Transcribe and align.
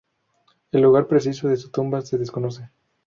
El 0.71 0.81
lugar 0.81 1.05
preciso 1.05 1.47
de 1.47 1.57
su 1.57 1.69
tumba 1.69 2.01
se 2.01 2.17
desconoce. 2.17 2.71